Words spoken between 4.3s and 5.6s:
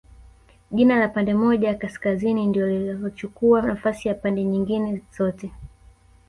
nyingine zote